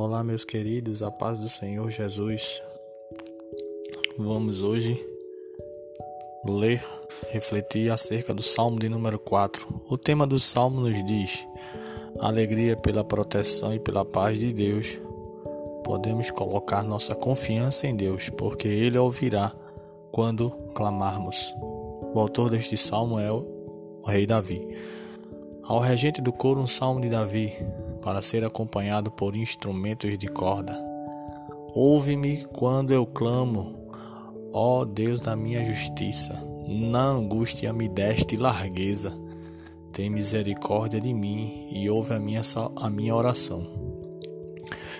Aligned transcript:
Olá, 0.00 0.22
meus 0.22 0.44
queridos, 0.44 1.02
a 1.02 1.10
paz 1.10 1.40
do 1.40 1.48
Senhor 1.48 1.90
Jesus. 1.90 2.62
Vamos 4.16 4.62
hoje 4.62 5.04
ler, 6.48 6.80
refletir 7.30 7.90
acerca 7.90 8.32
do 8.32 8.40
Salmo 8.40 8.78
de 8.78 8.88
número 8.88 9.18
4. 9.18 9.82
O 9.90 9.98
tema 9.98 10.24
do 10.24 10.38
Salmo 10.38 10.82
nos 10.82 11.04
diz: 11.04 11.44
Alegria 12.20 12.76
pela 12.76 13.02
proteção 13.02 13.74
e 13.74 13.80
pela 13.80 14.04
paz 14.04 14.38
de 14.38 14.52
Deus. 14.52 14.96
Podemos 15.82 16.30
colocar 16.30 16.84
nossa 16.84 17.16
confiança 17.16 17.88
em 17.88 17.96
Deus, 17.96 18.28
porque 18.28 18.68
Ele 18.68 18.96
ouvirá 18.96 19.52
quando 20.12 20.48
clamarmos. 20.76 21.52
O 22.14 22.20
autor 22.20 22.50
deste 22.50 22.76
salmo 22.76 23.18
é 23.18 23.32
o 23.32 24.00
rei 24.06 24.28
Davi. 24.28 24.64
Ao 25.64 25.80
regente 25.80 26.22
do 26.22 26.32
coro, 26.32 26.60
um 26.60 26.68
salmo 26.68 27.00
de 27.00 27.08
Davi, 27.08 27.52
para 28.02 28.22
ser 28.22 28.44
acompanhado 28.44 29.10
por 29.10 29.36
instrumentos 29.36 30.16
de 30.16 30.28
corda. 30.28 30.72
Ouve-me 31.74 32.44
quando 32.52 32.92
eu 32.92 33.06
clamo, 33.06 33.74
ó 34.52 34.84
Deus 34.84 35.20
da 35.20 35.36
minha 35.36 35.62
justiça. 35.64 36.46
Na 36.66 37.04
angústia 37.04 37.72
me 37.72 37.88
deste 37.88 38.36
largueza. 38.36 39.12
Tem 39.92 40.10
misericórdia 40.10 41.00
de 41.00 41.12
mim 41.14 41.68
e 41.72 41.88
ouve 41.88 42.14
a 42.14 42.20
minha, 42.20 42.42
a 42.76 42.90
minha 42.90 43.14
oração. 43.14 43.66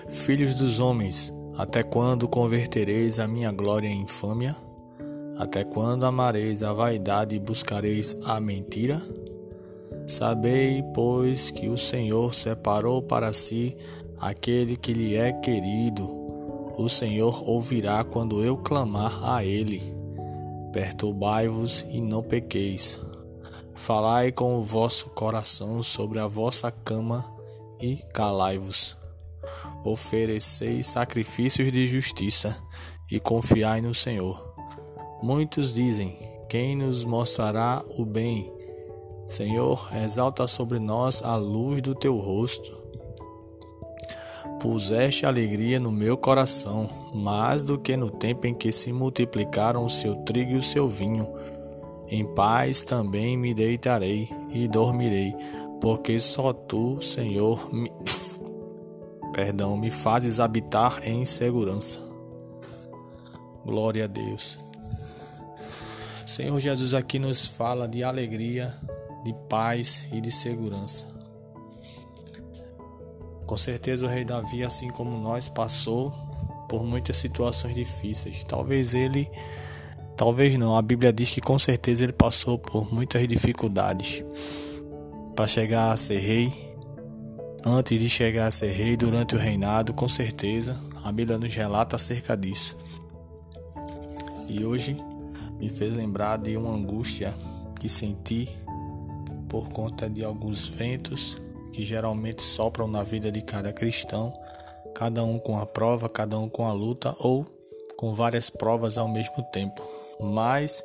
Filhos 0.09 0.55
dos 0.55 0.79
homens, 0.79 1.31
até 1.57 1.83
quando 1.83 2.27
convertereis 2.27 3.19
a 3.19 3.27
minha 3.27 3.51
glória 3.51 3.87
em 3.87 4.01
infâmia? 4.01 4.55
Até 5.37 5.63
quando 5.63 6.05
amareis 6.05 6.63
a 6.63 6.73
vaidade 6.73 7.35
e 7.35 7.39
buscareis 7.39 8.17
a 8.25 8.39
mentira? 8.39 9.01
Sabei, 10.07 10.83
pois, 10.93 11.51
que 11.51 11.69
o 11.69 11.77
Senhor 11.77 12.33
separou 12.33 13.01
para 13.01 13.31
si 13.31 13.77
aquele 14.17 14.75
que 14.75 14.93
lhe 14.93 15.15
é 15.15 15.31
querido. 15.31 16.19
O 16.77 16.89
Senhor 16.89 17.47
ouvirá 17.47 18.03
quando 18.03 18.43
eu 18.43 18.57
clamar 18.57 19.23
a 19.23 19.43
ele. 19.43 19.95
Perturbai-vos 20.73 21.85
e 21.89 22.01
não 22.01 22.23
pequeis. 22.23 22.99
Falai 23.73 24.31
com 24.31 24.55
o 24.55 24.63
vosso 24.63 25.09
coração 25.11 25.81
sobre 25.83 26.19
a 26.19 26.27
vossa 26.27 26.71
cama 26.71 27.23
e 27.79 27.97
calai-vos. 28.13 28.97
Ofereceis 29.83 30.87
sacrifícios 30.87 31.71
de 31.71 31.85
justiça 31.85 32.61
e 33.09 33.19
confiai 33.19 33.81
no 33.81 33.93
Senhor. 33.95 34.53
Muitos 35.21 35.73
dizem: 35.73 36.17
Quem 36.49 36.75
nos 36.75 37.05
mostrará 37.05 37.83
o 37.97 38.05
bem? 38.05 38.58
Senhor, 39.29 39.87
exalta 40.03 40.47
sobre 40.47 40.79
nós 40.79 41.21
a 41.21 41.35
luz 41.35 41.83
do 41.83 41.93
teu 41.93 42.17
rosto. 42.17 42.75
Puseste 44.59 45.23
alegria 45.23 45.79
no 45.79 45.91
meu 45.91 46.17
coração, 46.17 46.89
mais 47.13 47.61
do 47.61 47.77
que 47.77 47.95
no 47.95 48.09
tempo 48.09 48.47
em 48.47 48.55
que 48.55 48.71
se 48.71 48.91
multiplicaram 48.91 49.85
o 49.85 49.89
seu 49.89 50.15
trigo 50.23 50.53
e 50.53 50.57
o 50.57 50.63
seu 50.63 50.89
vinho. 50.89 51.31
Em 52.07 52.25
paz 52.33 52.83
também 52.83 53.37
me 53.37 53.53
deitarei 53.53 54.27
e 54.51 54.67
dormirei, 54.67 55.35
porque 55.79 56.17
só 56.17 56.51
tu, 56.51 56.99
Senhor, 56.99 57.71
me... 57.71 57.91
perdão, 59.31 59.77
me 59.77 59.91
fazes 59.91 60.39
habitar 60.39 61.07
em 61.07 61.23
segurança. 61.23 61.99
Glória 63.63 64.05
a 64.05 64.07
Deus. 64.07 64.57
Senhor 66.25 66.59
Jesus 66.59 66.95
aqui 66.95 67.19
nos 67.19 67.45
fala 67.45 67.87
de 67.87 68.03
alegria 68.03 68.75
de 69.23 69.33
paz 69.49 70.07
e 70.11 70.21
de 70.21 70.31
segurança. 70.31 71.07
Com 73.45 73.57
certeza 73.57 74.05
o 74.05 74.09
rei 74.09 74.23
Davi, 74.23 74.63
assim 74.63 74.89
como 74.89 75.17
nós, 75.17 75.49
passou 75.49 76.13
por 76.69 76.85
muitas 76.85 77.17
situações 77.17 77.73
difíceis. 77.73 78.43
Talvez 78.43 78.93
ele, 78.93 79.29
talvez 80.15 80.55
não, 80.55 80.77
a 80.77 80.81
Bíblia 80.81 81.11
diz 81.11 81.31
que 81.31 81.41
com 81.41 81.57
certeza 81.57 82.03
ele 82.03 82.13
passou 82.13 82.59
por 82.59 82.93
muitas 82.93 83.27
dificuldades 83.27 84.23
para 85.35 85.47
chegar 85.47 85.91
a 85.91 85.97
ser 85.97 86.19
rei. 86.19 86.69
Antes 87.65 87.99
de 87.99 88.07
chegar 88.07 88.47
a 88.47 88.51
ser 88.51 88.71
rei, 88.71 88.95
durante 88.95 89.35
o 89.35 89.39
reinado, 89.39 89.93
com 89.93 90.07
certeza, 90.07 90.77
a 91.03 91.11
Bíblia 91.11 91.37
nos 91.37 91.53
relata 91.53 91.95
acerca 91.95 92.37
disso. 92.37 92.77
E 94.47 94.63
hoje 94.63 94.95
me 95.59 95.69
fez 95.69 95.95
lembrar 95.95 96.37
de 96.37 96.55
uma 96.55 96.71
angústia 96.71 97.33
que 97.79 97.89
senti 97.89 98.47
por 99.49 99.69
conta 99.69 100.09
de 100.09 100.23
alguns 100.23 100.67
ventos 100.67 101.37
que 101.73 101.83
geralmente 101.83 102.41
sopram 102.41 102.87
na 102.87 103.03
vida 103.03 103.31
de 103.31 103.41
cada 103.41 103.73
cristão, 103.73 104.33
cada 104.95 105.23
um 105.23 105.39
com 105.39 105.59
a 105.59 105.65
prova, 105.65 106.07
cada 106.07 106.37
um 106.37 106.47
com 106.47 106.65
a 106.65 106.73
luta 106.73 107.15
ou 107.19 107.45
com 107.97 108.13
várias 108.13 108.49
provas 108.49 108.97
ao 108.97 109.07
mesmo 109.07 109.43
tempo. 109.51 109.81
Mas 110.19 110.83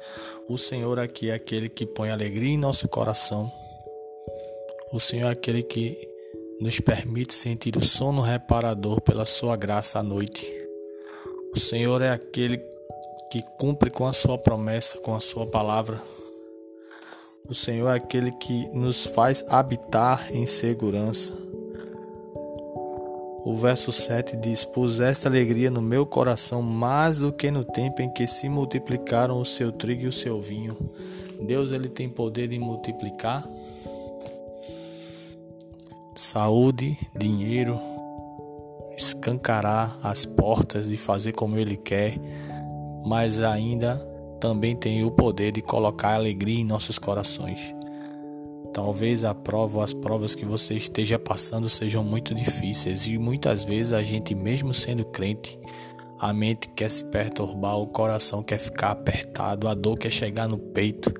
o 0.48 0.56
Senhor 0.56 0.98
aqui 0.98 1.30
é 1.30 1.34
aquele 1.34 1.68
que 1.68 1.86
põe 1.86 2.10
alegria 2.10 2.54
em 2.54 2.58
nosso 2.58 2.88
coração. 2.88 3.52
O 4.92 5.00
Senhor 5.00 5.28
é 5.28 5.32
aquele 5.32 5.62
que 5.62 5.96
nos 6.60 6.78
permite 6.80 7.34
sentir 7.34 7.76
o 7.76 7.84
sono 7.84 8.22
reparador 8.22 9.00
pela 9.00 9.24
sua 9.24 9.56
graça 9.56 9.98
à 9.98 10.02
noite. 10.02 10.46
O 11.54 11.58
Senhor 11.58 12.00
é 12.02 12.10
aquele 12.10 12.58
que 13.30 13.42
cumpre 13.58 13.90
com 13.90 14.06
a 14.06 14.12
sua 14.12 14.38
promessa, 14.38 14.98
com 14.98 15.14
a 15.14 15.20
sua 15.20 15.46
palavra. 15.46 16.00
O 17.46 17.54
Senhor 17.54 17.90
é 17.90 17.96
aquele 17.96 18.32
que 18.32 18.68
nos 18.70 19.04
faz 19.04 19.44
habitar 19.48 20.34
em 20.34 20.46
segurança. 20.46 21.32
O 23.44 23.54
verso 23.54 23.92
7 23.92 24.34
diz: 24.36 24.64
Puseste 24.64 25.26
alegria 25.26 25.70
no 25.70 25.82
meu 25.82 26.06
coração 26.06 26.62
mais 26.62 27.18
do 27.18 27.30
que 27.30 27.50
no 27.50 27.62
tempo 27.62 28.00
em 28.00 28.10
que 28.10 28.26
se 28.26 28.48
multiplicaram 28.48 29.38
o 29.38 29.44
seu 29.44 29.70
trigo 29.70 30.04
e 30.04 30.08
o 30.08 30.12
seu 30.12 30.40
vinho. 30.40 30.74
Deus 31.46 31.70
ele 31.70 31.90
tem 31.90 32.08
poder 32.08 32.48
de 32.48 32.58
multiplicar 32.58 33.46
saúde, 36.16 36.96
dinheiro, 37.14 37.78
escancarar 38.96 39.98
as 40.02 40.24
portas 40.24 40.90
e 40.90 40.96
fazer 40.96 41.32
como 41.32 41.58
ele 41.58 41.76
quer, 41.76 42.18
mas 43.04 43.42
ainda 43.42 44.13
também 44.44 44.76
tem 44.76 45.02
o 45.02 45.10
poder 45.10 45.52
de 45.52 45.62
colocar 45.62 46.12
alegria 46.12 46.60
em 46.60 46.66
nossos 46.66 46.98
corações. 46.98 47.72
Talvez 48.74 49.24
a 49.24 49.34
prova 49.34 49.82
as 49.82 49.94
provas 49.94 50.34
que 50.34 50.44
você 50.44 50.74
esteja 50.74 51.18
passando 51.18 51.70
sejam 51.70 52.04
muito 52.04 52.34
difíceis 52.34 53.06
e 53.06 53.16
muitas 53.16 53.64
vezes 53.64 53.94
a 53.94 54.02
gente, 54.02 54.34
mesmo 54.34 54.74
sendo 54.74 55.02
crente, 55.02 55.58
a 56.18 56.30
mente 56.34 56.68
quer 56.68 56.90
se 56.90 57.04
perturbar, 57.04 57.78
o 57.78 57.86
coração 57.86 58.42
quer 58.42 58.58
ficar 58.58 58.90
apertado, 58.90 59.66
a 59.66 59.72
dor 59.72 59.98
quer 59.98 60.10
chegar 60.10 60.46
no 60.46 60.58
peito, 60.58 61.10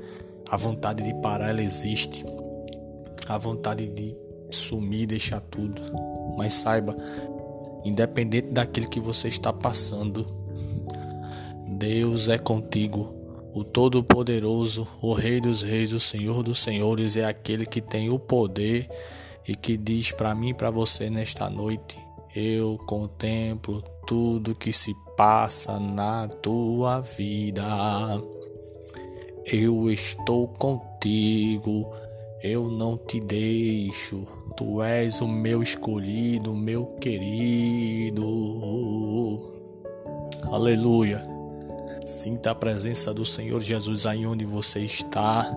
a 0.51 0.59
vontade 0.59 1.03
de 1.03 1.15
parar 1.23 1.49
ela 1.49 1.63
existe, 1.63 2.27
a 3.27 3.39
vontade 3.39 3.89
de 3.89 4.15
sumir, 4.51 5.07
deixar 5.07 5.41
tudo. 5.41 5.81
Mas 6.37 6.53
saiba, 6.53 6.95
independente 7.87 8.53
daquilo 8.53 8.91
que 8.91 9.01
você 9.01 9.29
está 9.29 9.51
passando, 9.51 10.44
Deus 11.79 12.29
é 12.29 12.39
contigo. 12.39 13.13
O 13.53 13.65
Todo-Poderoso, 13.65 14.87
o 15.03 15.13
Rei 15.13 15.41
dos 15.41 15.63
Reis, 15.63 15.93
o 15.93 15.99
Senhor 15.99 16.43
dos 16.43 16.61
Senhores 16.61 17.17
é 17.17 17.25
aquele 17.25 17.67
que 17.67 17.81
tem 17.81 18.11
o 18.11 18.19
poder 18.19 18.89
e 19.47 19.57
que 19.57 19.77
diz 19.77 20.13
para 20.13 20.35
mim 20.35 20.51
e 20.51 20.55
para 20.55 20.71
você 20.71 21.11
nesta 21.11 21.51
noite: 21.51 21.99
Eu 22.35 22.79
contemplo 22.87 23.83
tudo 24.07 24.55
que 24.55 24.73
se 24.73 24.95
passa 25.17 25.81
na 25.81 26.29
tua 26.29 27.01
vida. 27.01 27.65
Eu 29.45 29.91
estou 29.91 30.49
contigo, 30.49 31.91
eu 32.43 32.69
não 32.69 32.97
te 32.97 33.19
deixo. 33.21 34.23
Tu 34.57 34.81
és 34.81 35.21
o 35.21 35.27
meu 35.27 35.61
escolhido, 35.63 36.55
meu 36.55 36.87
querido. 37.01 38.25
Aleluia. 40.51 41.34
Sinta 42.07 42.51
a 42.51 42.55
presença 42.55 43.15
do 43.15 43.25
Senhor 43.25 43.61
Jesus 43.63 44.05
aí 44.05 44.27
onde 44.27 44.45
você 44.45 44.81
está. 44.81 45.51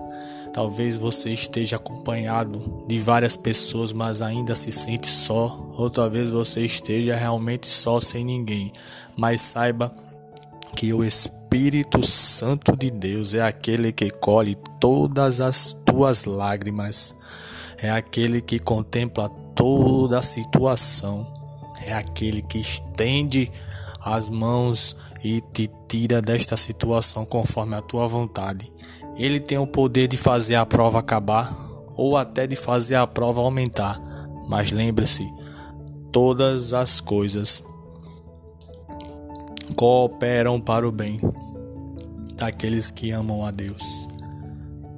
Talvez 0.52 0.96
você 0.96 1.30
esteja 1.30 1.76
acompanhado 1.76 2.84
de 2.88 2.98
várias 2.98 3.36
pessoas, 3.36 3.92
mas 3.92 4.22
ainda 4.22 4.54
se 4.54 4.72
sente 4.72 5.06
só. 5.06 5.68
Ou 5.76 5.90
talvez 5.90 6.30
você 6.30 6.64
esteja 6.64 7.14
realmente 7.14 7.66
só, 7.66 8.00
sem 8.00 8.24
ninguém. 8.24 8.72
Mas 9.14 9.42
saiba 9.42 9.94
que 10.74 10.92
o 10.94 11.04
Espírito 11.04 12.06
Santo 12.06 12.74
de 12.74 12.90
Deus 12.90 13.34
é 13.34 13.42
aquele 13.42 13.92
que 13.92 14.10
colhe 14.10 14.56
todas 14.80 15.42
as 15.42 15.76
tuas 15.84 16.24
lágrimas, 16.24 17.14
é 17.76 17.90
aquele 17.90 18.40
que 18.40 18.58
contempla 18.58 19.28
toda 19.54 20.18
a 20.18 20.22
situação, 20.22 21.26
é 21.84 21.92
aquele 21.92 22.40
que 22.40 22.58
estende 22.58 23.50
as 24.00 24.28
mãos 24.28 24.96
e 25.22 25.40
te 25.52 25.70
tira 25.88 26.22
desta 26.22 26.56
situação 26.56 27.24
conforme 27.24 27.74
a 27.74 27.82
tua 27.82 28.06
vontade. 28.06 28.70
Ele 29.16 29.40
tem 29.40 29.58
o 29.58 29.66
poder 29.66 30.06
de 30.06 30.16
fazer 30.16 30.54
a 30.54 30.64
prova 30.64 31.00
acabar 31.00 31.52
ou 31.94 32.16
até 32.16 32.46
de 32.46 32.54
fazer 32.54 32.94
a 32.94 33.06
prova 33.06 33.40
aumentar. 33.40 34.00
Mas 34.48 34.70
lembre-se, 34.70 35.28
todas 36.12 36.72
as 36.72 37.00
coisas 37.00 37.62
cooperam 39.74 40.60
para 40.60 40.88
o 40.88 40.92
bem 40.92 41.20
daqueles 42.34 42.90
que 42.90 43.10
amam 43.10 43.44
a 43.44 43.50
Deus. 43.50 44.06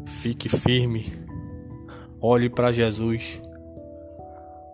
Fique 0.07 0.49
firme, 0.49 1.11
olhe 2.21 2.51
para 2.51 2.71
Jesus, 2.71 3.41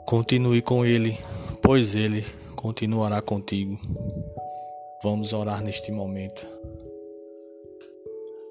continue 0.04 0.60
com 0.60 0.84
Ele, 0.84 1.16
pois 1.62 1.94
Ele 1.94 2.26
continuará 2.56 3.22
contigo. 3.22 3.78
Vamos 5.08 5.32
orar 5.32 5.62
neste 5.62 5.92
momento. 5.92 6.44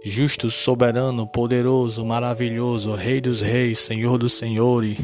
Justo, 0.06 0.50
soberano, 0.50 1.28
poderoso, 1.28 2.06
maravilhoso, 2.06 2.94
Rei 2.94 3.20
dos 3.20 3.42
Reis, 3.42 3.80
Senhor 3.80 4.18
dos 4.18 4.32
Senhores, 4.32 4.98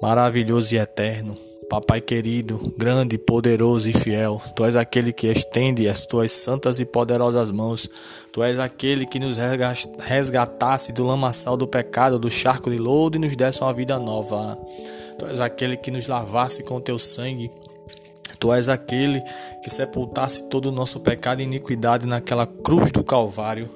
maravilhoso 0.00 0.74
e 0.74 0.78
eterno. 0.78 1.36
Papai 1.68 2.00
querido, 2.00 2.74
grande, 2.78 3.18
poderoso 3.18 3.90
e 3.90 3.92
fiel, 3.92 4.40
Tu 4.56 4.64
és 4.64 4.74
aquele 4.74 5.12
que 5.12 5.26
estende 5.26 5.86
as 5.86 6.06
Tuas 6.06 6.32
santas 6.32 6.80
e 6.80 6.86
poderosas 6.86 7.50
mãos. 7.50 7.86
Tu 8.32 8.42
és 8.42 8.58
aquele 8.58 9.04
que 9.04 9.18
nos 9.18 9.36
resgatasse 9.98 10.94
do 10.94 11.04
lamaçal 11.04 11.58
do 11.58 11.68
pecado, 11.68 12.18
do 12.18 12.30
charco 12.30 12.70
de 12.70 12.78
lodo 12.78 13.18
e 13.18 13.20
nos 13.20 13.36
desse 13.36 13.60
uma 13.60 13.74
vida 13.74 13.98
nova. 13.98 14.58
Tu 15.18 15.26
és 15.26 15.40
aquele 15.40 15.76
que 15.76 15.90
nos 15.90 16.06
lavasse 16.06 16.62
com 16.62 16.80
Teu 16.80 16.98
sangue. 16.98 17.50
Tu 18.40 18.52
és 18.54 18.70
aquele 18.70 19.22
que 19.62 19.68
sepultasse 19.68 20.48
todo 20.48 20.70
o 20.70 20.72
nosso 20.72 21.00
pecado 21.00 21.40
e 21.40 21.44
iniquidade 21.44 22.06
naquela 22.06 22.46
cruz 22.46 22.90
do 22.90 23.04
Calvário. 23.04 23.70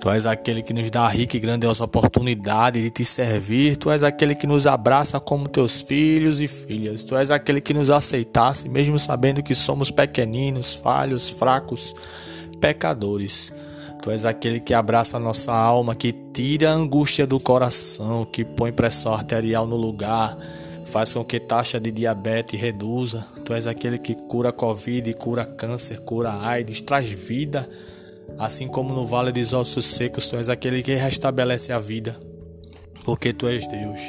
Tu 0.00 0.08
és 0.10 0.24
aquele 0.24 0.62
que 0.62 0.72
nos 0.72 0.90
dá 0.90 1.02
a 1.02 1.08
rica 1.08 1.36
e 1.36 1.40
grandiosa 1.40 1.84
oportunidade 1.84 2.80
de 2.80 2.90
te 2.90 3.04
servir. 3.04 3.76
Tu 3.76 3.90
és 3.90 4.02
aquele 4.02 4.34
que 4.34 4.46
nos 4.46 4.66
abraça 4.66 5.20
como 5.20 5.48
teus 5.48 5.82
filhos 5.82 6.40
e 6.40 6.48
filhas. 6.48 7.04
Tu 7.04 7.14
és 7.14 7.30
aquele 7.30 7.60
que 7.60 7.74
nos 7.74 7.90
aceitasse, 7.90 8.68
mesmo 8.70 8.98
sabendo 8.98 9.42
que 9.42 9.54
somos 9.54 9.90
pequeninos, 9.90 10.74
falhos, 10.74 11.28
fracos, 11.28 11.94
pecadores. 12.60 13.52
Tu 14.00 14.10
és 14.10 14.24
aquele 14.24 14.60
que 14.60 14.72
abraça 14.72 15.16
a 15.16 15.20
nossa 15.20 15.52
alma, 15.52 15.94
que 15.94 16.12
tira 16.32 16.70
a 16.70 16.74
angústia 16.74 17.26
do 17.26 17.40
coração, 17.40 18.24
que 18.24 18.44
põe 18.44 18.72
pressão 18.72 19.12
arterial 19.12 19.66
no 19.66 19.76
lugar, 19.76 20.38
faz 20.88 21.14
com 21.14 21.24
que 21.24 21.38
taxa 21.38 21.78
de 21.78 21.92
diabetes 21.92 22.60
reduza. 22.60 23.26
Tu 23.44 23.54
és 23.54 23.66
aquele 23.66 23.98
que 23.98 24.14
cura 24.14 24.52
Covid, 24.52 25.12
cura 25.14 25.44
câncer, 25.44 26.00
cura 26.00 26.32
AIDS, 26.32 26.80
traz 26.80 27.08
vida 27.08 27.68
Assim 28.36 28.68
como 28.68 28.92
no 28.94 29.04
vale 29.04 29.32
dos 29.32 29.52
ossos 29.52 29.84
secos, 29.84 30.28
tu 30.28 30.36
és 30.36 30.48
aquele 30.48 30.82
que 30.82 30.94
restabelece 30.94 31.72
a 31.72 31.78
vida, 31.78 32.14
porque 33.04 33.32
tu 33.32 33.48
és 33.48 33.66
Deus. 33.66 34.00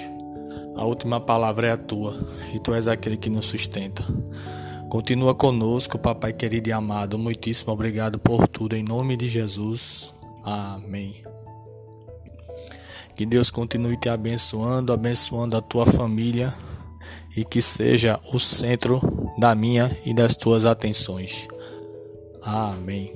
A 0.76 0.86
última 0.86 1.20
palavra 1.20 1.68
é 1.68 1.72
a 1.72 1.78
tua, 1.78 2.14
e 2.54 2.60
tu 2.60 2.74
és 2.74 2.88
aquele 2.88 3.18
que 3.18 3.30
nos 3.30 3.48
sustenta. 3.48 4.04
Continua 4.90 5.34
conosco, 5.34 5.98
papai 5.98 6.34
querido 6.34 6.70
e 6.70 6.72
amado. 6.72 7.18
Muitíssimo 7.18 7.74
obrigado 7.74 8.20
por 8.20 8.48
tudo, 8.48 8.76
em 8.76 8.84
nome 8.84 9.18
de 9.18 9.28
Jesus. 9.28 10.14
Amém. 10.44 11.39
Que 13.20 13.26
Deus 13.26 13.52
continue 13.52 13.98
te 13.98 14.08
abençoando, 14.08 14.94
abençoando 14.94 15.58
a 15.58 15.62
tua 15.62 15.86
família 15.86 16.54
e 17.36 17.44
que 17.44 17.62
seja 17.62 18.18
o 18.34 18.40
centro 18.40 19.02
da 19.38 19.54
minha 19.54 19.92
e 20.06 20.14
das 20.14 20.38
tuas 20.38 20.66
atenções. 20.66 21.46
Amém. 22.42 23.12